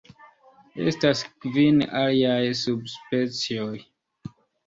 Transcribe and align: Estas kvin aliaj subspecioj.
Estas 0.91 1.21
kvin 1.43 1.83
aliaj 1.99 2.41
subspecioj. 2.63 3.77